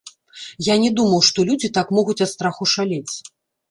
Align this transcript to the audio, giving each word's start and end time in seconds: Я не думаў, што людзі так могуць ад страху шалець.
Я 0.67 0.77
не 0.85 0.89
думаў, 1.01 1.23
што 1.29 1.47
людзі 1.51 1.73
так 1.79 1.87
могуць 2.01 2.19
ад 2.25 2.29
страху 2.35 2.63
шалець. 2.77 3.15